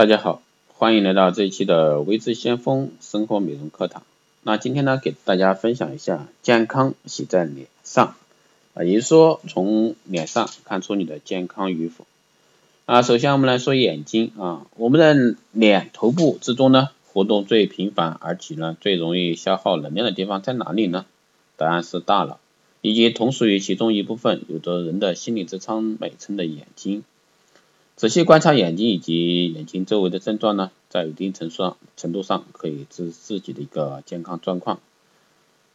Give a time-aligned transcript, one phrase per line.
[0.00, 0.40] 大家好，
[0.72, 4.02] 欢迎来到这一期的微智先锋生活美容课堂。
[4.42, 8.14] 那今天呢，给大家分享一下健康写在脸上
[8.72, 12.06] 啊，也就是说从脸上看出你的健康与否
[12.86, 13.02] 啊。
[13.02, 21.04] 首先我们来说眼睛啊，我们的脸头部之中呢，活动最频繁而且呢最容易消耗能量的地方在哪里呢？
[21.58, 22.40] 答案是大脑，
[22.80, 27.04] 以及同属于其中一部分有着人的心理支撑美称的眼睛。
[28.00, 34.80] 仔细观察眼睛以及眼睛周围的症状呢，在一定程度上程度上可以知自己的一个健康状况。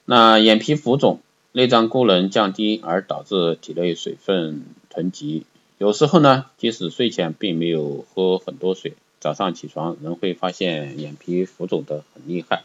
[0.06, 1.20] 那眼皮浮肿，
[1.52, 5.46] 内脏功能降低而导致体内水分囤积，
[5.78, 12.64] 有时候呢，即使睡前并没有喝很多水，早上起床仍会发现眼皮浮肿的很厉害。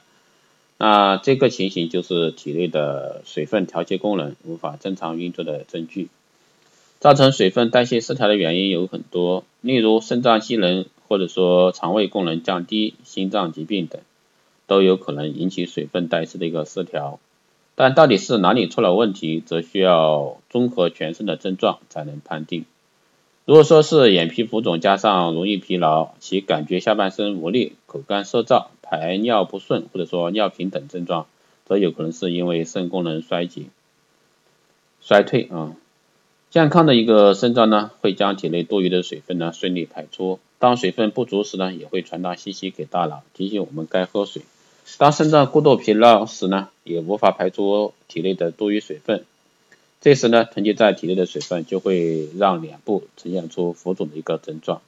[0.78, 6.08] 那这个情形就是体内的水分调节功能无法正常运作的证据。
[7.00, 14.02] 造成水分代谢失调的原因有很多，例如肾脏机能或者说肠胃功能降低、心脏疾病等，
[14.66, 17.18] 都有可能引起水分代谢的一个失调。
[17.74, 22.66] 但到底是哪里出了问题，则需要综合全身的症状才能判定。
[23.46, 31.26] 如果说是眼皮浮肿加上容易疲劳，其感觉下半身无力、口干舌燥、排尿不顺或者说尿频等症状，
[31.64, 33.62] 则有可能是因为肾功能衰竭、
[35.00, 35.74] 衰退啊。
[36.50, 40.40] 健康的一个肾脏呢，会将体内多余的水分呢顺利排出。
[40.58, 44.42] 当水分不足时呢，也会传达信息给大脑，提醒我们该喝水。
[44.98, 49.24] 当肾脏过度疲劳时呢，也无法排出体内的多余水分。
[50.00, 54.82] 这时呢，囤积在体内的水分就会让脸部呈现出浮肿的一个症状。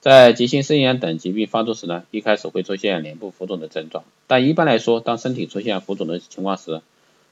[0.00, 6.82] 在急性肾炎等疾病发作时呢，一开始会出现脸部浮肿的症状，但一般来说，当身体出现浮肿的情况时，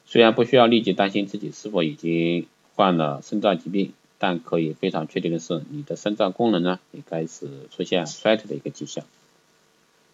[0.07, 9.03] 虽然不需要立即担心自己是否已经患了肾脏疾病，但可以非常确定的是，你的肾脏功能呢也开始出现衰退的一个迹象。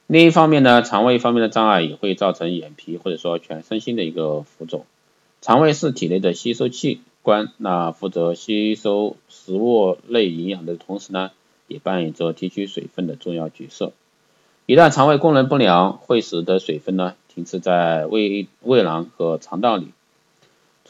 [0.07, 4.85] 另一方面呢，肠胃方面的障碍也会造成眼皮或者说全身性的一个浮肿。
[5.41, 11.31] 肠胃是体内的吸收器官，那负责吸收食物类营养的同时呢，
[11.67, 13.91] 也扮演着提取水分的重要角色。
[14.65, 19.89] 一旦肠胃功能不良，会使得水分呢停滞在胃胃囊和肠道里。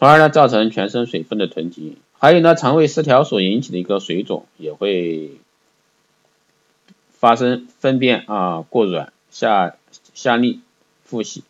[0.04, 5.38] 从而呢，造成全身水分的囤积，还有呢，肠胃失调所引起的一个水肿，也会
[7.14, 9.78] 发生粪便啊过软、下
[10.14, 10.60] 下痢、
[11.06, 11.44] 腹泻、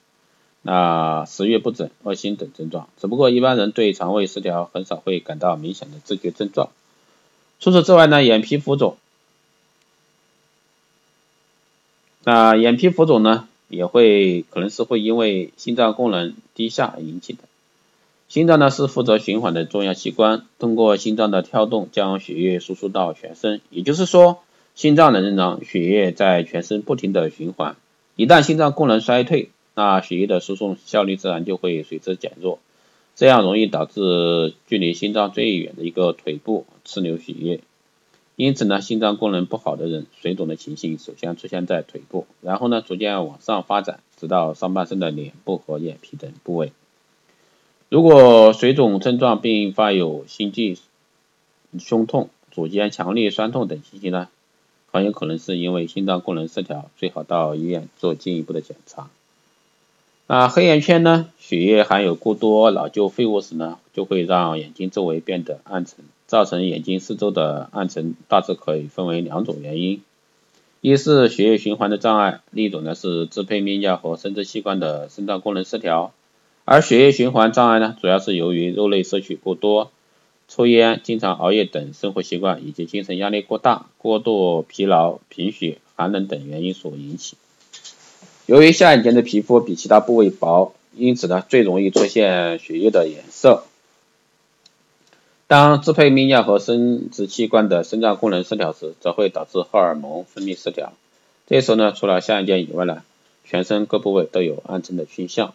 [0.62, 2.90] 那食欲不振、恶心等症状。
[3.00, 6.70] 只不过一般人对肠胃失调很少会感到明显的自觉症状。
[7.60, 8.98] 除此之外呢，眼皮浮肿，
[12.24, 17.40] 那眼皮浮肿呢，也会可能是会因为心脏功能低下引起的。
[18.34, 23.62] 心脏呢是负责循环的重要器官，通过心脏的跳动将血液输出到全身。
[23.70, 24.40] 也就是说，
[24.74, 27.76] 心脏能让血液在全身不停的循环。
[28.16, 32.58] 一旦心脏功能衰退，那血液的输送效率自然就会随之减弱，
[33.16, 37.60] 这样容易导致距离心脏最远的一个腿部滞留血液。
[38.36, 46.72] 因此呢，心脏功能不好的人，水肿的情形首先出现在腿部，然后呢逐渐往上发展，直到上半身的脸部和眼皮等部位。
[47.94, 50.80] 如果水肿症状并发有心悸、
[51.78, 54.30] 胸痛、组间强烈酸痛等情形呢，
[54.92, 59.12] 很有可能是因为心脏功能失调，最好到医院做进一步的检查。
[60.26, 61.30] 那黑眼圈呢？
[61.38, 70.02] 血液含有过多老旧废物时呢，就会让眼睛周围变得暗沉，造成眼睛四周的暗沉，大致可以分为两种原因：
[70.82, 76.12] 一是血液循环的障碍，另一种呢是支配泌尿和生殖器官的肾脏功能失调。
[76.66, 79.92] 而血液循环障碍呢，主要是由于肉类摄取过多、
[80.48, 87.36] 抽烟、经常熬夜等生活习惯，以及精神压力过大、过度疲劳、贫血、寒冷等原因所引起。
[88.46, 93.66] 由于下眼睑的皮肤比其他部位薄，因此呢，最容易出现血液的颜色。
[95.48, 100.94] 当支配泌尿和生殖器官的肾脏功能失调时，则会导致荷尔蒙分泌失调。
[101.46, 103.04] 这时候呢，除了下眼睑以外呢，
[103.44, 105.54] 全身各部位都有暗沉的倾向。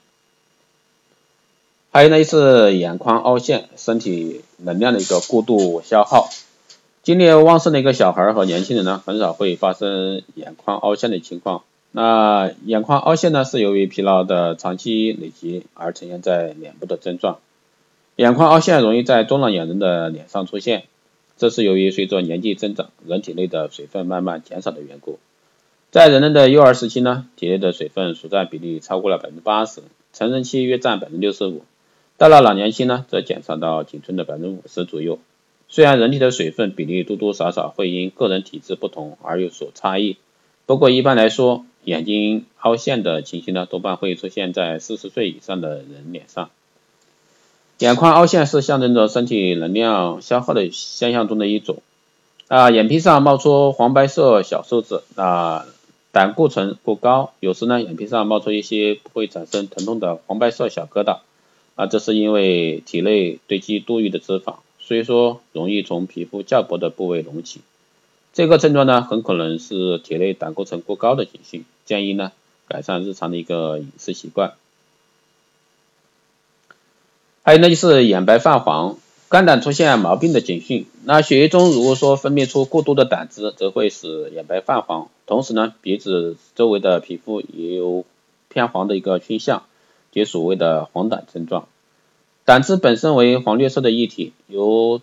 [1.91, 6.29] 还有呢，是眼眶凹陷，身体能量的一个过度消耗。
[7.03, 11.63] 精力旺盛的一个小孩和年轻人呢，很少会发生眼眶凹陷的情况。
[11.91, 17.39] 那眼眶凹陷呢，是由于疲劳的长期累积而呈现在脸部的症状。
[18.17, 20.85] 眼眶凹陷容易在中老年人的脸上出现，
[21.39, 25.19] 这是由于随着年纪增长，人体内的水分慢慢减少的缘故。
[25.91, 29.81] 在人类的幼儿时期呢，体内的水分所占比例超过了百分之八十，
[30.13, 31.63] 成人期约占百分之六十五。
[32.19, 35.21] 到了老年期呢，则减少到仅存的百分之五十左右。
[35.69, 40.17] 虽然人体的水分比例多多少少会因个人体质不同而有所差异，
[40.67, 46.51] 不过一般来说，眼睛凹陷的情形呢，多半会出现在四十岁以上的人脸上。
[47.79, 51.83] 眼眶凹陷是象征着身体能量消耗的现象中的一种。
[52.49, 55.67] 啊，眼皮上冒出黄白色小数字，啊，
[56.11, 61.19] 胆固醇过高，有时呢，眼皮上冒出一些不会产生疼痛的黄白色小疙瘩，
[61.79, 67.61] 啊，这是因为体内堆积多余的脂肪，所以说容易从皮肤较薄的部位隆起。
[68.33, 72.33] 这个症状呢，很可能是体内胆固醇过高的警讯，建议呢，
[72.67, 74.55] 改善日常的一个饮食习惯。
[77.45, 78.99] 还有呢，就是眼白泛黄。
[79.29, 88.05] 肝胆出现毛病的警讯，那血液中如果说分泌出过多的胆汁，则会使眼白泛黄，同时呢，鼻子周围的皮肤也有
[88.49, 89.65] 偏黄的一个倾向，
[90.11, 91.69] 即所谓的黄疸症状。
[92.45, 95.01] 胆汁本身为黄绿色的液体，由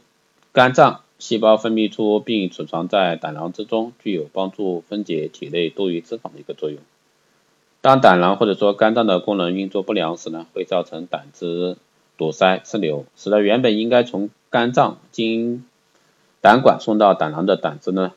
[0.52, 6.80] 肝脏细胞分泌出并储藏在胆囊之中，具有帮助分解体内多余脂肪的一个作用。
[7.82, 11.78] 当胆囊或者说肝脏的功能运作不良时呢，会造成胆汁。
[12.18, 15.66] 堵塞、滞留，使得原本应该从肝脏经
[16.40, 18.14] 胆管送到胆囊的胆汁呢，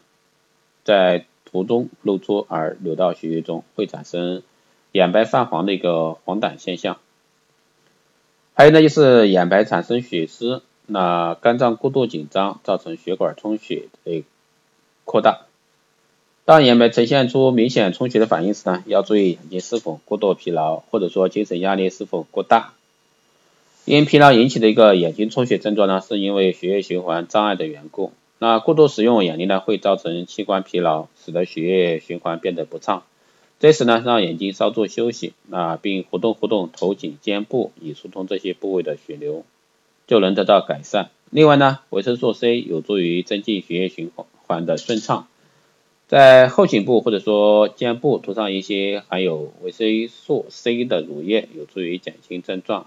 [0.85, 4.45] 在途中漏出而流到血液中，会产生
[4.93, 6.99] 眼白泛黄的一个黄疸现象。
[8.55, 14.25] 还有呢，就是眼白产生血丝，那肝脏过度紧张，造成血管充血的
[15.05, 15.43] 扩大。
[16.45, 22.73] 当眼白呈现出明显充血的反应时呢，要注意眼睛是否过度疲劳，或者说精神压力是否过大。
[23.85, 28.13] 因疲劳引起的一个眼睛充血症状呢，是因为血液循环障碍的缘故。
[28.39, 33.03] 那过度使用眼力呢，会造成器官疲劳，使得血液循环变得不畅。
[33.61, 39.45] 这时呢，让眼睛稍作休息，啊并活动活动头颈肩部，以疏通这些部位的血流，
[40.07, 41.11] 就能得到改善。
[41.31, 44.13] 另外呢，维生素 C 有助于增进血液循
[44.47, 45.27] 环的顺畅。
[46.07, 52.87] 在后颈部或者说肩部涂上一些含有维生素 C 的乳液，有助于减轻症状。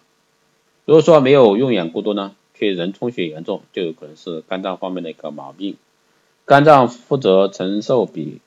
[0.86, 5.76] 如果说没有用眼过多呢，却仍充血严重，就有可能是肝脏方面的一个毛病。
[6.46, 8.40] 肝脏负责承受比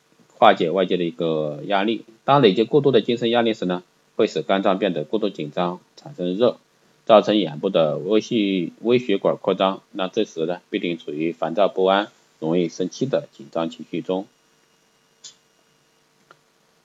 [0.44, 3.82] 化解外界的一个压力，当累积过多的精神压力时呢，
[4.14, 6.58] 会使肝脏变得过度紧张，产生热，
[7.06, 9.80] 造成眼部的微细微血管扩张。
[9.92, 12.08] 那这时呢，必定处于烦躁不安、
[12.40, 14.26] 容易生气的紧张情绪中。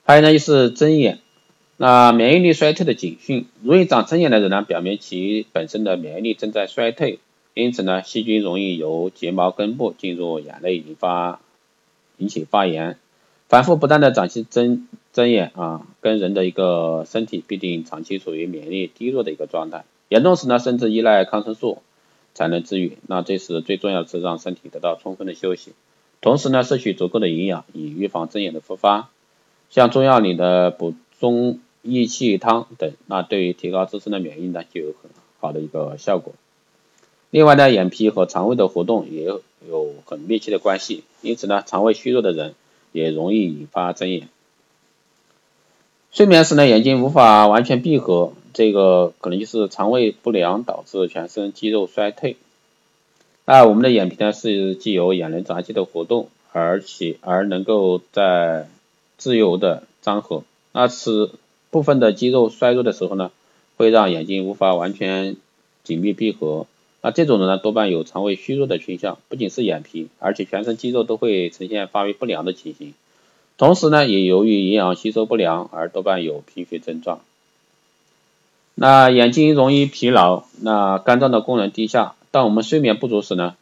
[0.05, 1.19] 还有呢，就是睁眼。
[1.75, 7.19] 那免疫力衰退的警讯，容易长针眼的人呢，表明其本身的免疫力正在衰退，
[7.55, 11.41] 因此呢，细菌容易由睫毛根部进入眼内，引发
[12.19, 12.97] 引起发炎，
[13.49, 21.79] 反复不断的长期针针眼啊，跟人的一个身体必定长期处于免疫力低弱的一个状态，严重时呢，甚至依赖抗生素
[22.33, 22.97] 才能治愈。
[23.07, 25.73] 那这时最重要是让身体得到充分的休息，
[26.21, 29.09] 同时呢，摄取足够的营养，以预防针眼的复发。
[29.69, 31.59] 像中药里的补中。
[31.81, 35.09] 益气汤等，那对于提高自身的免疫呢，就有很
[35.39, 36.33] 好的一个效果。
[37.29, 42.53] 另外呢，眼皮和肠胃的活动也有很密切的关系，因此呢，肠胃虚弱的人
[42.91, 44.29] 也容易引发睁眼。
[46.11, 52.37] 睡眠时呢，眼睛无法完全闭合，这个可能就是肠胃不良导致全身肌肉衰退。
[53.45, 58.67] 那我们的眼皮呢，是既有眼轮匝肌的活动，而且而能够在
[59.17, 61.31] 自由的张合，那此。
[61.71, 63.29] 部分的肌肉衰弱的时候呢，
[63.77, 65.35] 会让眼睛无法完全
[65.83, 66.65] 紧密闭合。
[67.01, 72.93] 那这种人呢，多半有肠胃虚弱的倾向，不仅是眼皮，而且全身肌肉都会呈现发育不良的情形。
[73.57, 77.21] 同时呢，也由于营养吸收不良而多半有贫血症状。
[78.75, 82.15] 那眼睛容易疲劳，那肝脏的功能低下。
[82.31, 83.55] 当我们睡眠不足时呢，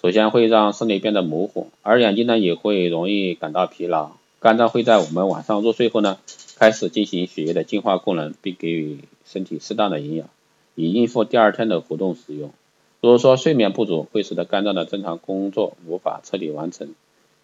[0.00, 4.12] 首先会让视力变得模糊，而眼睛呢也会容易感到疲劳。
[4.40, 6.18] 肝脏会在我们晚上入睡后呢。
[6.58, 10.28] 开始进行血液的净化功能，并给予身体适当的营养，
[10.76, 12.52] 以应付第二天的活动使用。
[13.02, 16.94] 如果说睡眠不足，会使得肝脏的正常工作无法彻底完成，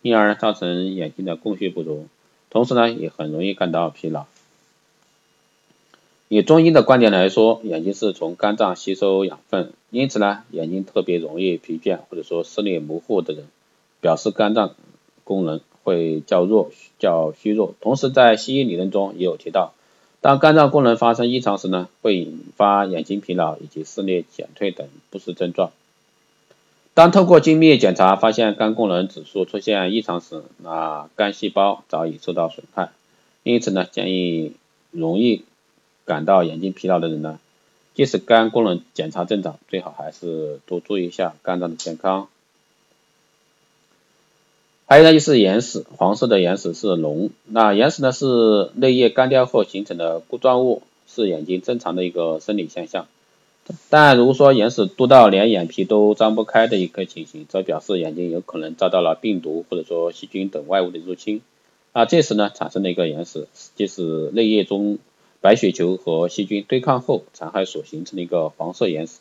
[0.00, 2.06] 因而造成眼睛的供血不足，
[2.48, 4.24] 同时呢，也很容易感到疲劳。
[6.28, 13.44] 以中医的观点来说，眼睛是从肝脏吸收养分，因此呢，眼睛特别容易疲倦或者说视力模糊的人，
[14.00, 14.74] 表示肝脏
[15.24, 15.60] 功能。
[15.84, 17.74] 会较弱、较虚弱。
[17.80, 19.72] 同时，在西医理论中也有提到，
[20.20, 25.70] 当肝脏功能发生异常时呢，会引发眼睛疲劳以及视力减退等不适症状。
[26.94, 32.90] 当透过精密检查发现肝功能指数出现异常时，那肝细胞早已受到损害。
[33.44, 34.54] 因此呢，建议
[34.90, 35.44] 容易
[36.04, 37.38] 感到眼睛疲劳的人呢，
[37.94, 42.28] 即使肝功能检查正常，最好还是多注意一下肝脏的健康。
[44.90, 47.28] 还有呢就是眼屎，黄色的眼屎是脓。
[47.44, 53.06] 那眼屎呢是泪液干掉后形成的固状物，是眼睛正常的一个生理现象。
[53.90, 61.42] 但如果说眼屎多到连眼皮都张不开的一个情形，则表示眼睛有可能遭到了病毒或者说细菌等外物的入侵。
[61.92, 64.96] 那，这时呢产生的一个眼屎，就是泪液中
[65.42, 69.18] 白血球和细菌对抗后残骸所形成的一个黄色眼屎。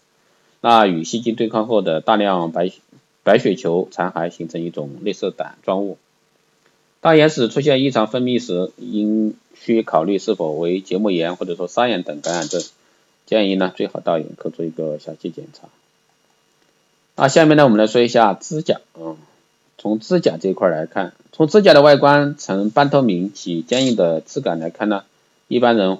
[0.62, 2.80] 那与细菌对抗后的大量白血
[3.28, 5.98] 白血球残骸形成一种类似胆状物。
[7.02, 12.64] 当眼屎出现异常分泌时，应需考虑是否为结膜炎或者说沙眼等感染症。
[13.26, 15.68] 建议呢最好到眼科做一个详细检查。
[17.18, 19.20] 那下面呢我们来说一下指甲啊，
[19.78, 25.04] 从指甲这一块来看，从指甲的外观呈半透明且坚硬的质感来看呢，
[25.50, 25.98] 一般人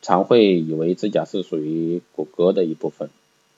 [0.00, 3.10] 常会以为指甲是属于骨骼的一部分。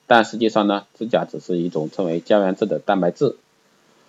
[0.07, 3.37] 但实际上呢，指甲只是一种称为胶原质的蛋白质。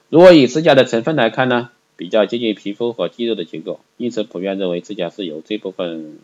[0.10, 6.20] 如果以指甲的成分来看呢，比较接近皮肤和肌肉的结构，因此普遍认为指甲是由这部分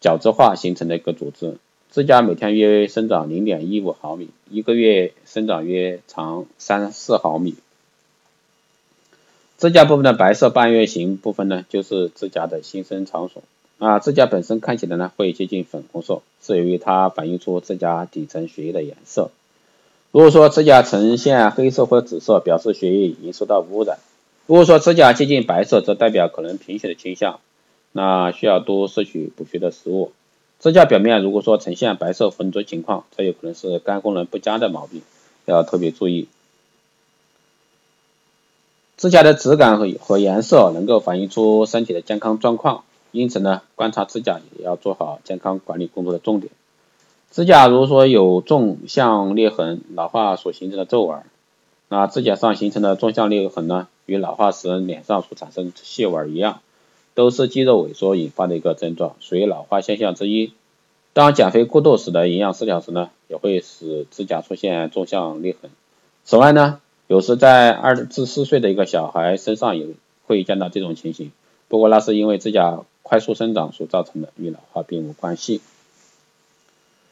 [0.00, 1.56] 角质化形成的一个组织。
[1.90, 7.56] 指甲每天约生长零点一五毫米，一个月生长约长三四毫米。
[9.58, 13.42] 指甲部分的白色半月形部分呢，就是指甲的新生场所。
[13.80, 19.30] 啊，指甲本身看起来呢会接近粉红色，是由于它反映出指甲底层血液的颜色。
[20.12, 23.96] 如果说指甲呈现黑色或紫色，表示血液已经受到污染；
[24.46, 27.40] 如果说指甲接近白色，则代表可能贫血的倾向，
[27.92, 30.12] 那需要多摄取补血的食物。
[30.58, 35.00] 指甲表面如果说呈现白色浑浊情况，则有可能是肝功能不佳的毛病，
[35.46, 36.28] 要特别注意。
[38.98, 42.84] 指甲的质感和和颜色能够反映出身体的健康状况。
[43.12, 46.52] 因此呢，观察指甲也要做好健康管理工作的重点。
[47.30, 51.22] 指甲如果说有纵向裂痕，老化所形成的皱纹，
[51.88, 56.60] 那指甲上形成的纵向裂痕呢，与老化时脸上所产生细纹一样，
[57.14, 60.52] 都是肌肉萎缩引发的一个症状，属于老化现象之一。
[61.12, 65.70] 当减肥过度使得营养失调时呢，也会使指甲出现纵向裂痕。
[66.24, 69.86] 此外呢，有时在二至四岁的一个小孩身上也
[70.26, 71.30] 会见到这种情形，
[71.68, 72.80] 不过那是因为指甲。
[73.02, 75.60] 快速生长所造成的，与老化并无关系。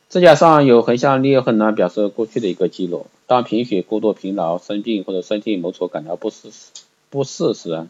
[0.08, 3.06] 指甲上有横向裂痕呢，表示过去的一个记录。
[3.26, 6.70] 当贫血、过度疲劳、生病或者身体某处感到不适时，
[7.10, 7.86] 不适时，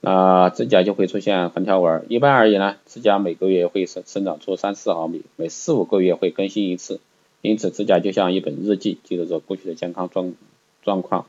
[0.00, 2.04] 那指甲就会出现横条纹。
[2.08, 6.98] 一般而言呢，指甲每个月会生生长出三四毫米，每四五个月会更新一次。
[7.40, 10.34] 因此，指甲就像一本日记，记录着过去的健康状
[10.82, 11.26] 状况。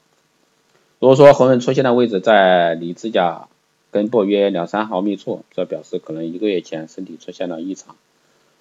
[0.99, 3.47] 如果说红纹出现的位置在离指甲
[3.91, 7.95] 根部约两三毫米处，则表示可能一个月前身体出现了异常。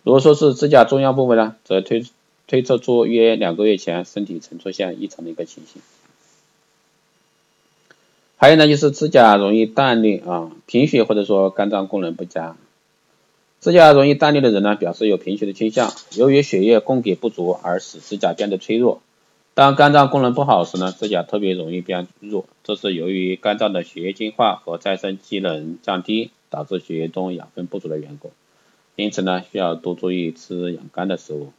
[0.03, 2.05] 如果说是指甲中央部位呢，则推
[2.47, 5.83] 推测出约两个月前身体曾出现异常的一个情形。
[8.37, 12.57] 还有呢，就是指甲容易断裂啊，贫血或者说肝脏功能不佳。
[13.61, 19.03] 指甲容易断裂的人呢，表示有贫血的倾向，由于血液供给不足而使指甲变得脆弱。
[19.59, 28.31] 当肝脏功能不好时呢，指甲特别容易变弱，这是由于肝脏的血液净化和再生机能降低，导致血液中养分不足的缘故。
[28.95, 31.51] 因此呢，需要多注意吃养肝的食物。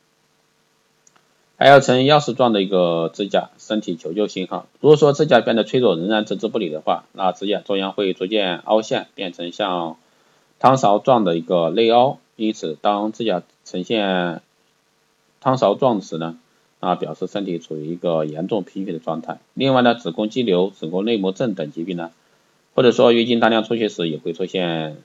[1.57, 4.67] 还要呈钥匙状的一个指甲，身体求救信号。
[4.79, 9.97] 如果说指甲变得脆弱，仍然置之不理的话，那指甲中央会逐渐凹陷，变成像
[10.57, 12.19] 汤勺状的一个内凹。
[12.37, 14.41] 因此，当指甲呈现
[15.41, 16.37] 汤勺状时呢，
[16.79, 19.39] 啊，表示身体处于一个严重贫血的状态。
[19.53, 22.11] 另外呢，子宫肌瘤、子宫内膜症等疾病呢，
[22.73, 24.95] 或者说月经大量出血时，也会出现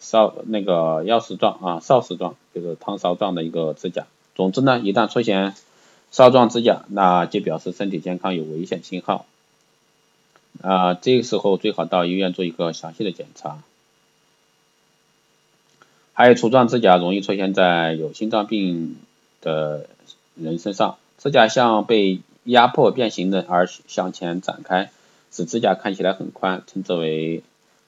[0.00, 4.06] 哨那个钥匙状啊哨匙状，就是汤勺状的一个指甲。
[4.34, 5.54] 总之呢，一旦出现
[6.10, 9.26] 哨状指甲，那就表示身体健康有危险信号。
[10.62, 13.58] 啊，这个时候最好到医院做一个详细的检查。
[16.14, 18.96] 还有杵状指甲容易出现在有心脏病
[19.42, 19.86] 的。
[20.34, 24.90] 人身上，指甲像被压迫变形的而向前展开，
[25.30, 27.42] 使指甲看起来很宽，称之为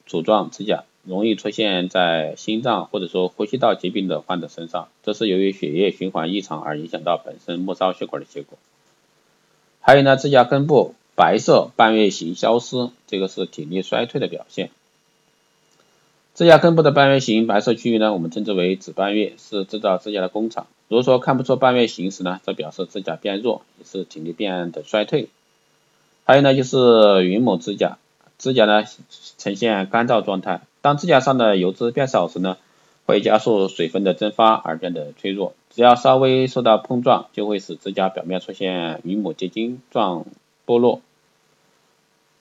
[0.09, 8.59] 杵状指甲，容易出现在心脏或者说呼吸道疾病的患者身上，这是由于血液循环异常而影响到本身末梢血管的结果。
[9.81, 14.71] 还有呢，指甲根部白色半月形消失，这个是体力衰退的表现。
[16.37, 20.66] 指甲根部的半月形白色区域呢，我们称之为指半月，是制造指甲的工厂。
[20.87, 25.31] 如果说看不出半月形时呢，则表示指甲变弱，也是体力变得衰退。
[26.25, 27.97] 还有呢，就是云母指甲，
[28.37, 28.85] 指甲呢
[29.38, 30.61] 呈现干燥状态。
[30.83, 32.59] 当指甲上的油脂变少时呢，
[33.07, 35.55] 会加速水分的蒸发而变得脆弱。
[35.71, 40.26] 只要稍微受到碰撞，就会使指甲表面出现云母结晶状
[40.66, 41.00] 剥落。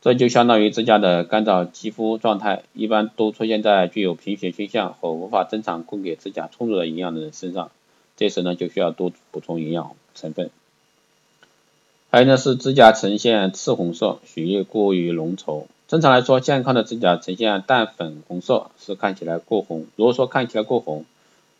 [0.05, 7.71] 这就相当于指甲的干燥肌肤状态，一般都出现在具有贫血倾向和无法正常供给指甲充足的营养的人身上。
[8.15, 10.51] 这时呢，就需要多补充营养成分。
[12.11, 15.63] 还有呢是指甲呈现赤红色，血液过于浓稠。
[15.87, 19.87] 正常来说，健康的指甲呈现淡粉红色是看起来过红。
[19.95, 21.05] 如果说看起来过红，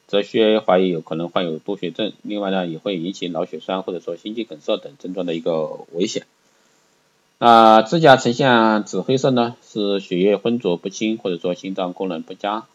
[0.08, 2.14] 则需怀疑有可能患有多血症。
[2.22, 6.28] 另外呢，也会引起脑血栓或者说心肌梗塞等症状的一个危险。
[7.38, 12.66] 那指甲呈现紫黑色呢，是血液浑浊不清，或者说心脏功能不佳。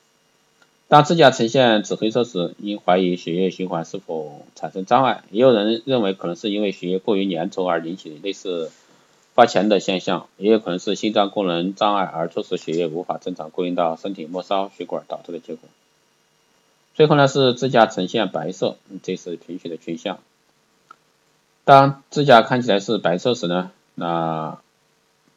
[0.86, 5.22] 当指甲呈现紫黑色时，应怀疑血液循环是否产生障碍。
[5.30, 8.70] 也有人认为可能是因为血液过于粘稠而引起类似
[9.34, 15.68] 发钱的现象，也有可能是心脏功能障碍而促使血液无法正常供应到身体末梢血管导致的结果。
[16.94, 20.18] 最后呢是指甲呈现白色，这是贫血的倾向。
[21.64, 23.70] 当指甲看起来是白色时呢？
[24.00, 24.58] 那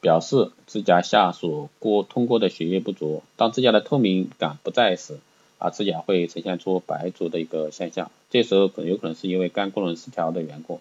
[0.00, 3.22] 表示指甲下所过通过的血液不足。
[3.36, 5.18] 当指甲的透明感不在时，
[5.58, 8.10] 啊，指甲会呈现出白浊的一个现象。
[8.30, 10.80] 这时候可能有可能是因为肝功能失调的缘故，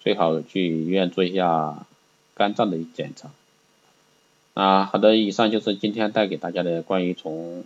[0.00, 1.86] 最好去医院做一下
[2.34, 3.30] 肝脏的检查。
[4.54, 7.64] 啊，好的，以上就是今天带给大家的关于从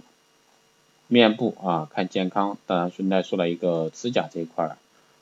[1.06, 4.78] 面部啊看健康，当然顺带说了一个指甲这一块儿。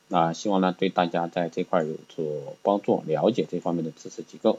[0.08, 4.58] 那希望呢对大家在这块有所帮助，了解这方面的知识机构。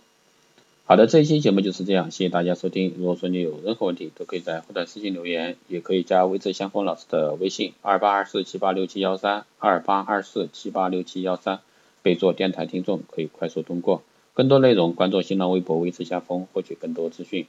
[0.85, 2.93] 好的，这一期节目就是这样，谢谢大家收听。
[2.97, 11.61] 如果说你有任何问题，都可以在后台私信留言，也可以加微智相锋老师的微信二八二四七八六七幺三二八二四七八六七幺三，
[12.01, 14.03] 备注电台听众，可以快速通过。
[14.33, 17.47] 更多内容关注新浪微博微智相锋，获取更多资讯。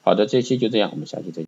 [0.00, 1.44] 好的，这期就这样，我们下期再见。